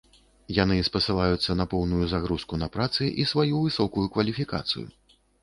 Яны 0.63 0.77
спасылаюцца 0.87 1.55
на 1.59 1.65
поўную 1.73 2.07
загрузку 2.13 2.59
на 2.63 2.71
працы 2.77 3.11
і 3.25 3.27
сваю 3.33 3.61
высокую 3.67 4.05
кваліфікацыю. 4.19 4.85